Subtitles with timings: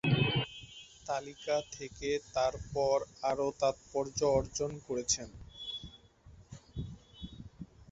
[1.05, 2.95] তালিকা থেকে, তারপর,
[3.21, 5.29] আরও তাত্পর্য অর্জন করেছেন।